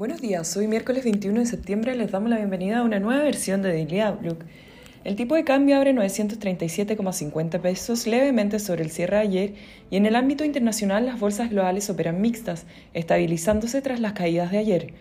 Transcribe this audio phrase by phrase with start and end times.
[0.00, 3.60] Buenos días, hoy miércoles 21 de septiembre les damos la bienvenida a una nueva versión
[3.60, 4.46] de Daily Outlook.
[5.04, 9.54] El tipo de cambio abre 937,50 pesos levemente sobre el cierre de ayer
[9.90, 12.64] y en el ámbito internacional las bolsas globales operan mixtas,
[12.94, 14.94] estabilizándose tras las caídas de ayer.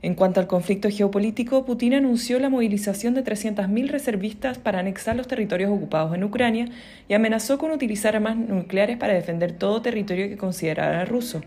[0.00, 5.28] En cuanto al conflicto geopolítico, Putin anunció la movilización de 300.000 reservistas para anexar los
[5.28, 6.64] territorios ocupados en Ucrania
[7.10, 11.42] y amenazó con utilizar armas nucleares para defender todo territorio que considerara ruso.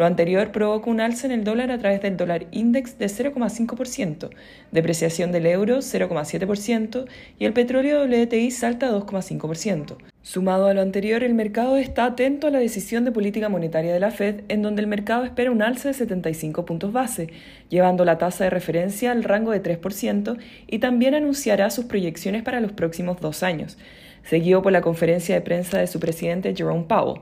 [0.00, 4.30] Lo anterior provoca un alza en el dólar a través del dólar index de 0,5%,
[4.72, 7.04] depreciación del euro 0,7%
[7.38, 9.98] y el petróleo WTI salta 2,5%.
[10.22, 14.00] Sumado a lo anterior, el mercado está atento a la decisión de política monetaria de
[14.00, 17.28] la Fed, en donde el mercado espera un alza de 75 puntos base,
[17.68, 22.60] llevando la tasa de referencia al rango de 3% y también anunciará sus proyecciones para
[22.60, 23.76] los próximos dos años,
[24.22, 27.20] seguido por la conferencia de prensa de su presidente Jerome Powell.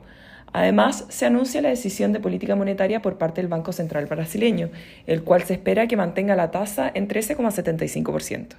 [0.53, 4.71] Además, se anuncia la decisión de política monetaria por parte del Banco Central brasileño,
[5.07, 8.57] el cual se espera que mantenga la tasa en 13,75%.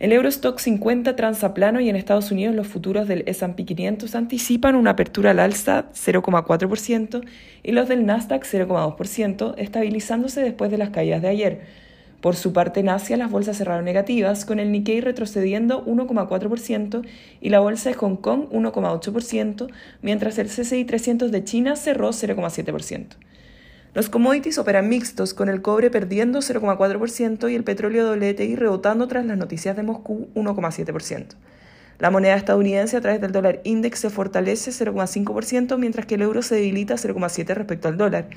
[0.00, 4.74] El Eurostock 50 transa plano y en Estados Unidos los futuros del S&P 500 anticipan
[4.74, 7.22] una apertura al alza 0,4%
[7.62, 11.60] y los del Nasdaq 0,2%, estabilizándose después de las caídas de ayer,
[12.20, 17.06] por su parte, en Asia las bolsas cerraron negativas, con el Nikkei retrocediendo 1,4%
[17.40, 19.68] y la bolsa de Hong Kong 1,8%,
[20.02, 23.06] mientras el CCI 300 de China cerró 0,7%.
[23.92, 29.24] Los commodities operan mixtos, con el cobre perdiendo 0,4% y el petróleo WTI rebotando tras
[29.24, 31.34] las noticias de Moscú 1,7%.
[31.98, 36.40] La moneda estadounidense a través del dólar index se fortalece 0,5%, mientras que el euro
[36.42, 38.28] se debilita 0,7% respecto al dólar.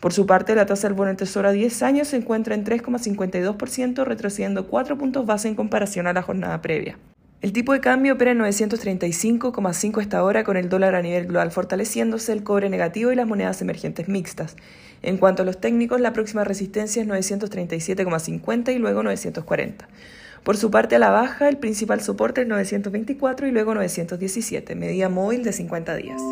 [0.00, 2.64] Por su parte, la tasa del bono del Tesoro a 10 años se encuentra en
[2.64, 6.98] 3,52%, retrocediendo 4 puntos base en comparación a la jornada previa.
[7.42, 11.50] El tipo de cambio opera en 935,5 esta hora, con el dólar a nivel global
[11.50, 14.56] fortaleciéndose, el cobre negativo y las monedas emergentes mixtas.
[15.02, 19.86] En cuanto a los técnicos, la próxima resistencia es 937,50 y luego 940.
[20.44, 25.08] Por su parte, a la baja, el principal soporte es 924 y luego 917, medida
[25.08, 26.22] móvil de 50 días.